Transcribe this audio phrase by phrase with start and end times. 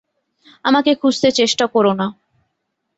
[0.65, 2.07] আমাকে খুঁজতে চেষ্টা কোরো না।